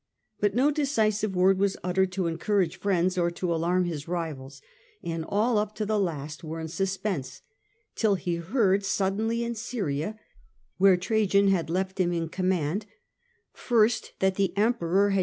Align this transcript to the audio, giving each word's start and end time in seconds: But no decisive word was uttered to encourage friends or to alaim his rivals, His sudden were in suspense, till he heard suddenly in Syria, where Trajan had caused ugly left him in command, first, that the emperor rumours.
But 0.39 0.55
no 0.55 0.71
decisive 0.71 1.35
word 1.35 1.59
was 1.59 1.77
uttered 1.83 2.11
to 2.13 2.25
encourage 2.25 2.79
friends 2.79 3.19
or 3.19 3.29
to 3.29 3.45
alaim 3.49 3.85
his 3.85 4.07
rivals, 4.07 4.59
His 4.99 5.21
sudden 5.29 6.37
were 6.49 6.59
in 6.59 6.67
suspense, 6.67 7.43
till 7.93 8.15
he 8.15 8.37
heard 8.37 8.83
suddenly 8.83 9.43
in 9.43 9.53
Syria, 9.53 10.17
where 10.79 10.97
Trajan 10.97 11.49
had 11.49 11.67
caused 11.67 11.69
ugly 11.69 11.73
left 11.75 11.99
him 11.99 12.13
in 12.13 12.29
command, 12.29 12.87
first, 13.53 14.13
that 14.21 14.37
the 14.37 14.57
emperor 14.57 15.03
rumours. 15.09 15.19